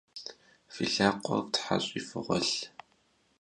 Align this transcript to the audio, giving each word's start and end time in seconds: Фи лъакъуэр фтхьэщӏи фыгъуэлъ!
Фи 0.73 0.85
лъакъуэр 0.93 1.41
фтхьэщӏи 1.49 2.01
фыгъуэлъ! 2.07 2.57